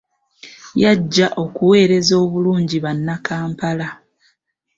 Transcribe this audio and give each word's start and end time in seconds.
Y'ajja 0.81 1.27
okuweereza 1.43 2.13
obulungi 2.23 2.77
banna 2.83 3.15
kampala. 3.25 3.87